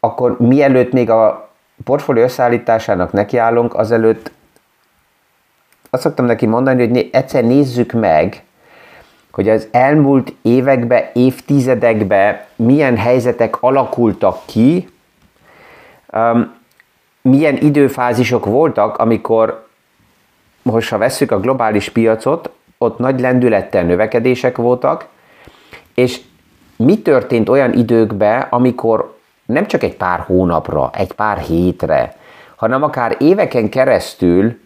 akkor 0.00 0.36
mielőtt 0.38 0.92
még 0.92 1.10
a 1.10 1.50
portfólió 1.84 2.22
összeállításának 2.22 3.12
nekiállunk, 3.12 3.74
azelőtt 3.74 4.30
azt 5.90 6.02
szoktam 6.02 6.24
neki 6.24 6.46
mondani, 6.46 6.88
hogy 6.88 7.08
egyszer 7.12 7.44
nézzük 7.44 7.92
meg, 7.92 8.42
hogy 9.30 9.48
az 9.48 9.68
elmúlt 9.70 10.34
években, 10.42 11.04
évtizedekben 11.12 12.40
milyen 12.56 12.96
helyzetek 12.96 13.62
alakultak 13.62 14.38
ki, 14.46 14.88
um, 16.12 16.54
milyen 17.22 17.56
időfázisok 17.56 18.44
voltak, 18.44 18.98
amikor, 18.98 19.66
most 20.62 20.90
ha 20.90 20.98
vesszük 20.98 21.30
a 21.30 21.40
globális 21.40 21.88
piacot, 21.88 22.50
ott 22.78 22.98
nagy 22.98 23.20
lendülettel 23.20 23.82
növekedések 23.84 24.56
voltak, 24.56 25.06
és 25.94 26.20
mi 26.76 27.02
történt 27.02 27.48
olyan 27.48 27.72
időkben, 27.72 28.46
amikor 28.50 29.18
nem 29.46 29.66
csak 29.66 29.82
egy 29.82 29.96
pár 29.96 30.18
hónapra, 30.18 30.90
egy 30.94 31.12
pár 31.12 31.38
hétre, 31.38 32.14
hanem 32.56 32.82
akár 32.82 33.16
éveken 33.18 33.68
keresztül 33.68 34.60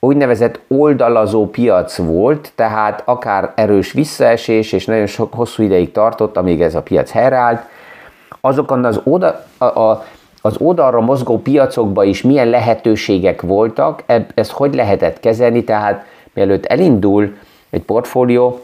úgynevezett 0.00 0.60
oldalazó 0.68 1.46
piac 1.46 1.96
volt, 1.96 2.52
tehát 2.54 3.02
akár 3.04 3.52
erős 3.54 3.92
visszaesés, 3.92 4.72
és 4.72 4.84
nagyon 4.84 5.06
sok 5.06 5.34
hosszú 5.34 5.62
ideig 5.62 5.92
tartott, 5.92 6.36
amíg 6.36 6.62
ez 6.62 6.74
a 6.74 6.82
piac 6.82 7.10
helyreállt, 7.10 7.62
azokon 8.40 8.84
az, 8.84 9.00
oda, 9.04 9.44
a, 9.58 9.64
a, 9.64 10.04
az 10.40 10.56
oldalra 10.58 11.00
mozgó 11.00 11.38
piacokban 11.38 12.06
is 12.06 12.22
milyen 12.22 12.48
lehetőségek 12.48 13.42
voltak, 13.42 14.04
ezt 14.34 14.50
hogy 14.50 14.74
lehetett 14.74 15.20
kezelni, 15.20 15.64
tehát 15.64 16.06
mielőtt 16.32 16.66
elindul 16.66 17.36
egy 17.70 17.82
portfólió, 17.82 18.60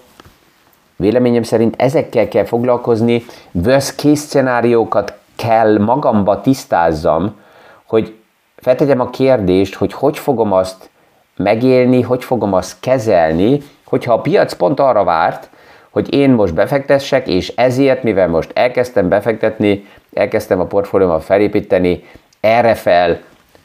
véleményem 0.96 1.42
szerint 1.42 1.74
ezekkel 1.78 2.28
kell 2.28 2.44
foglalkozni, 2.44 3.24
worst 3.52 3.98
case 3.98 4.22
szenáriókat 4.22 5.18
kell 5.46 5.78
magamba 5.78 6.40
tisztázzam, 6.40 7.40
hogy 7.86 8.14
feltegyem 8.56 9.00
a 9.00 9.10
kérdést, 9.10 9.74
hogy 9.74 9.92
hogy 9.92 10.18
fogom 10.18 10.52
azt 10.52 10.90
megélni, 11.36 12.02
hogy 12.02 12.24
fogom 12.24 12.52
azt 12.52 12.80
kezelni, 12.80 13.60
hogyha 13.84 14.12
a 14.12 14.20
piac 14.20 14.54
pont 14.54 14.80
arra 14.80 15.04
várt, 15.04 15.48
hogy 15.90 16.14
én 16.14 16.30
most 16.30 16.54
befektessek, 16.54 17.28
és 17.28 17.52
ezért, 17.56 18.02
mivel 18.02 18.28
most 18.28 18.50
elkezdtem 18.54 19.08
befektetni, 19.08 19.86
elkezdtem 20.12 20.60
a 20.60 20.64
portfóliómat 20.64 21.24
felépíteni, 21.24 22.04
erre 22.40 22.74
fel 22.74 23.20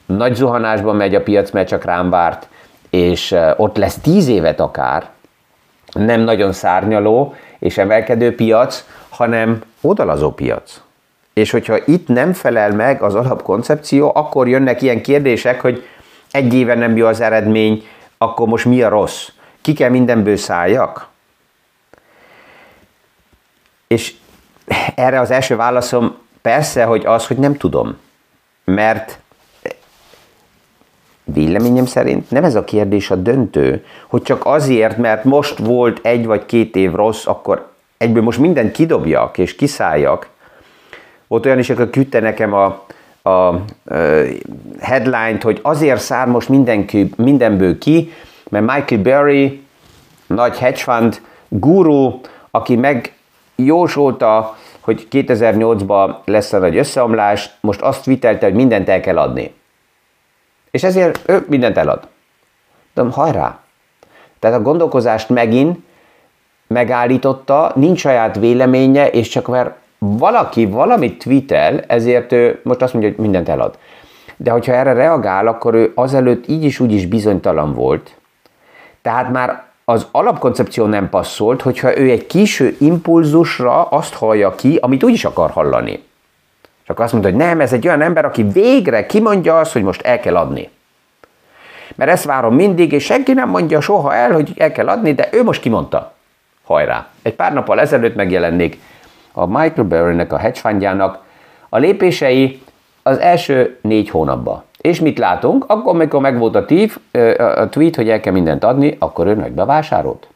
nagy 0.05 0.35
zuhanásban 0.35 0.95
megy 0.95 1.15
a 1.15 1.23
piac, 1.23 1.51
mert 1.51 1.67
csak 1.67 1.83
rám 1.83 2.09
várt, 2.09 2.47
és 2.89 3.35
ott 3.57 3.77
lesz 3.77 3.97
tíz 3.97 4.27
évet 4.27 4.59
akár, 4.59 5.09
nem 5.93 6.21
nagyon 6.21 6.51
szárnyaló 6.51 7.35
és 7.59 7.77
emelkedő 7.77 8.35
piac, 8.35 8.85
hanem 9.09 9.61
odalazó 9.81 10.31
piac. 10.31 10.81
És 11.39 11.51
hogyha 11.51 11.77
itt 11.85 12.07
nem 12.07 12.33
felel 12.33 12.71
meg 12.71 13.01
az 13.01 13.15
alapkoncepció, 13.15 14.11
akkor 14.15 14.47
jönnek 14.47 14.81
ilyen 14.81 15.01
kérdések, 15.01 15.61
hogy 15.61 15.83
egy 16.31 16.53
éve 16.53 16.75
nem 16.75 16.97
jó 16.97 17.07
az 17.07 17.21
eredmény, 17.21 17.87
akkor 18.17 18.47
most 18.47 18.65
mi 18.65 18.81
a 18.81 18.89
rossz? 18.89 19.27
Ki 19.61 19.73
kell 19.73 19.89
mindenből 19.89 20.37
szálljak? 20.37 21.07
És 23.87 24.13
erre 24.95 25.19
az 25.19 25.31
első 25.31 25.55
válaszom 25.55 26.17
persze, 26.41 26.83
hogy 26.83 27.05
az, 27.05 27.27
hogy 27.27 27.37
nem 27.37 27.57
tudom. 27.57 27.97
Mert 28.63 29.19
Véleményem 31.33 31.85
szerint 31.85 32.31
nem 32.31 32.43
ez 32.43 32.55
a 32.55 32.63
kérdés 32.63 33.11
a 33.11 33.15
döntő, 33.15 33.85
hogy 34.07 34.21
csak 34.21 34.45
azért, 34.45 34.97
mert 34.97 35.23
most 35.23 35.57
volt 35.57 36.05
egy 36.05 36.25
vagy 36.25 36.45
két 36.45 36.75
év 36.75 36.91
rossz, 36.91 37.25
akkor 37.25 37.71
egyből 37.97 38.23
most 38.23 38.39
mindent 38.39 38.71
kidobjak 38.71 39.37
és 39.37 39.55
kiszálljak. 39.55 40.29
Volt 41.29 41.45
olyan 41.45 41.59
is, 41.59 41.69
aki 41.69 41.89
küldte 41.89 42.19
nekem 42.19 42.53
a, 42.53 42.85
a 43.29 43.61
headline-t, 44.79 45.43
hogy 45.43 45.59
azért 45.61 46.01
szár 46.01 46.27
most 46.27 46.49
mindenki, 46.49 47.09
mindenből 47.17 47.77
ki, 47.77 48.11
mert 48.49 48.65
Michael 48.65 49.01
Berry, 49.01 49.63
nagy 50.27 50.57
hedge 50.57 50.77
fund, 50.77 51.21
guru, 51.47 52.19
aki 52.51 52.75
megjósolta, 52.75 54.57
hogy 54.79 55.07
2008-ban 55.11 56.15
lesz 56.25 56.53
a 56.53 56.57
nagy 56.57 56.77
összeomlás, 56.77 57.49
most 57.61 57.81
azt 57.81 58.05
vitelte, 58.05 58.45
hogy 58.45 58.55
mindent 58.55 58.89
el 58.89 58.99
kell 58.99 59.17
adni. 59.17 59.53
És 60.71 60.83
ezért 60.83 61.29
ő 61.29 61.45
mindent 61.47 61.77
elad. 61.77 62.07
De 62.93 63.03
hajrá! 63.11 63.59
Tehát 64.39 64.57
a 64.59 64.61
gondolkozást 64.61 65.29
megint 65.29 65.79
megállította, 66.67 67.71
nincs 67.75 67.99
saját 67.99 68.35
véleménye, 68.35 69.09
és 69.09 69.27
csak 69.27 69.47
mert 69.47 69.77
valaki 69.99 70.65
valamit 70.65 71.23
tweetel, 71.23 71.79
ezért 71.87 72.31
ő 72.31 72.59
most 72.63 72.81
azt 72.81 72.93
mondja, 72.93 73.11
hogy 73.11 73.19
mindent 73.19 73.49
elad. 73.49 73.77
De 74.37 74.51
hogyha 74.51 74.73
erre 74.73 74.93
reagál, 74.93 75.47
akkor 75.47 75.73
ő 75.73 75.91
azelőtt 75.95 76.47
így 76.47 76.63
is 76.63 76.79
úgy 76.79 76.91
is 76.91 77.05
bizonytalan 77.05 77.73
volt, 77.73 78.15
tehát 79.01 79.31
már 79.31 79.63
az 79.85 80.07
alapkoncepció 80.11 80.85
nem 80.85 81.09
passzolt, 81.09 81.61
hogyha 81.61 81.97
ő 81.97 82.09
egy 82.09 82.27
kiső 82.27 82.75
impulzusra 82.79 83.83
azt 83.83 84.13
hallja 84.13 84.55
ki, 84.55 84.77
amit 84.81 85.03
úgy 85.03 85.13
is 85.13 85.25
akar 85.25 85.49
hallani. 85.49 86.03
És 86.83 86.89
azt 86.95 87.11
mondta, 87.11 87.29
hogy 87.29 87.39
nem, 87.39 87.59
ez 87.59 87.73
egy 87.73 87.87
olyan 87.87 88.01
ember, 88.01 88.25
aki 88.25 88.43
végre 88.43 89.05
kimondja 89.05 89.59
azt, 89.59 89.73
hogy 89.73 89.83
most 89.83 90.01
el 90.01 90.19
kell 90.19 90.35
adni. 90.35 90.69
Mert 91.95 92.11
ezt 92.11 92.23
várom 92.23 92.55
mindig, 92.55 92.91
és 92.91 93.03
senki 93.03 93.33
nem 93.33 93.49
mondja 93.49 93.81
soha 93.81 94.13
el, 94.13 94.31
hogy 94.31 94.53
el 94.57 94.71
kell 94.71 94.87
adni, 94.87 95.13
de 95.13 95.29
ő 95.31 95.43
most 95.43 95.61
kimondta. 95.61 96.13
Hajrá! 96.65 97.07
Egy 97.21 97.35
pár 97.35 97.53
nappal 97.53 97.79
ezelőtt 97.79 98.15
megjelennék 98.15 98.79
a 99.31 99.45
Michael 99.45 99.87
Burry-nek, 99.87 100.33
a 100.33 100.37
hedge 100.37 100.59
fundjának 100.59 101.23
a 101.69 101.77
lépései 101.77 102.61
az 103.03 103.17
első 103.17 103.77
négy 103.81 104.09
hónapban. 104.09 104.63
És 104.81 104.99
mit 104.99 105.17
látunk? 105.17 105.63
Akkor, 105.67 105.93
amikor 105.93 106.21
megvolt 106.21 106.55
a, 106.55 106.65
tív, 106.65 106.97
a 107.37 107.69
tweet, 107.69 107.95
hogy 107.95 108.09
el 108.09 108.19
kell 108.19 108.33
mindent 108.33 108.63
adni, 108.63 108.95
akkor 108.99 109.27
ő 109.27 109.35
meg 109.35 109.51
bevásárolt. 109.51 110.27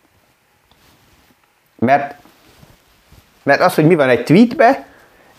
Mert, 1.75 2.15
mert 3.43 3.61
az, 3.61 3.75
hogy 3.75 3.87
mi 3.87 3.95
van 3.95 4.09
egy 4.09 4.23
tweetbe, 4.23 4.85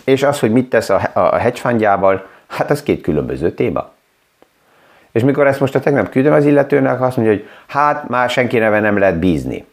és 0.04 0.22
az, 0.22 0.40
hogy 0.40 0.52
mit 0.52 0.68
tesz 0.68 0.90
a, 0.90 1.10
a 1.12 1.36
hedge 1.36 1.60
fundjával, 1.60 2.26
hát 2.46 2.70
az 2.70 2.82
két 2.82 3.00
különböző 3.00 3.52
téma. 3.52 3.92
És 5.12 5.22
mikor 5.22 5.46
ezt 5.46 5.60
most 5.60 5.74
a 5.74 5.80
tegnap 5.80 6.08
küldöm 6.08 6.32
az 6.32 6.44
illetőnek, 6.44 7.00
azt 7.00 7.16
mondja, 7.16 7.34
hogy 7.34 7.48
hát 7.66 8.08
már 8.08 8.30
senki 8.30 8.58
neve 8.58 8.80
nem 8.80 8.98
lehet 8.98 9.18
bízni. 9.18 9.64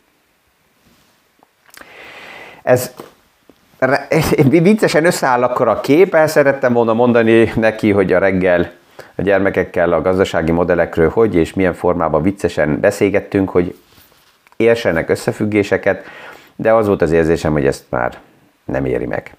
Ez 2.63 2.93
viccesen 4.49 5.05
összeáll 5.05 5.43
akkor 5.43 5.67
a 5.67 5.79
kép, 5.79 6.15
el 6.15 6.27
szerettem 6.27 6.73
volna 6.73 6.93
mondani 6.93 7.51
neki, 7.55 7.91
hogy 7.91 8.13
a 8.13 8.19
reggel 8.19 8.71
a 9.15 9.21
gyermekekkel 9.21 9.93
a 9.93 10.01
gazdasági 10.01 10.51
modellekről 10.51 11.09
hogy 11.09 11.35
és 11.35 11.53
milyen 11.53 11.73
formában 11.73 12.21
viccesen 12.21 12.79
beszélgettünk, 12.79 13.49
hogy 13.49 13.75
érsenek 14.55 15.09
összefüggéseket, 15.09 16.05
de 16.55 16.73
az 16.73 16.87
volt 16.87 17.01
az 17.01 17.11
érzésem, 17.11 17.51
hogy 17.51 17.65
ezt 17.65 17.83
már 17.89 18.17
nem 18.65 18.85
éri 18.85 19.05
meg. 19.05 19.35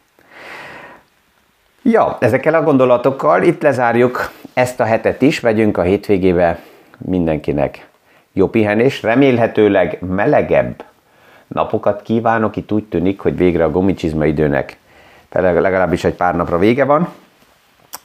Ja, 1.83 2.17
ezekkel 2.21 2.55
a 2.55 2.63
gondolatokkal 2.63 3.43
itt 3.43 3.63
lezárjuk 3.63 4.31
ezt 4.55 4.81
a 4.81 4.85
hetet 4.85 5.23
is, 5.23 5.41
vegyünk 5.41 5.79
a 5.79 5.83
hétvégébe. 5.83 6.59
Mindenkinek 6.99 7.87
jó 8.33 8.49
pihenés, 8.49 9.03
remélhetőleg 9.03 9.99
melegebb 10.01 10.85
napokat 11.53 12.03
kívánok, 12.03 12.57
itt 12.57 12.73
úgy 12.73 12.85
tűnik, 12.85 13.21
hogy 13.21 13.37
végre 13.37 13.65
a 13.65 13.71
gumicsizma 13.71 14.27
időnek 14.27 14.77
legalábbis 15.41 16.05
egy 16.05 16.15
pár 16.15 16.37
napra 16.37 16.59
vége 16.59 16.85
van. 16.85 17.09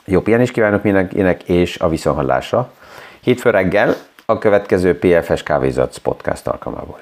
Jó 0.04 0.20
pihenést 0.20 0.52
kívánok 0.52 0.82
mindenkinek, 0.82 1.42
és 1.42 1.78
a 1.78 1.88
viszonhallásra. 1.88 2.70
Hétfő 3.20 3.50
reggel 3.50 3.94
a 4.26 4.38
következő 4.38 4.98
PFS 4.98 5.42
Kávézatsz 5.42 5.96
podcast 5.96 6.46
alkalmából. 6.46 6.98